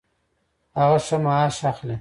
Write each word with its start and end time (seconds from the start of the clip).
هغه 0.77 0.97
ښه 1.05 1.17
معاش 1.25 1.57
اخلي 1.69 1.89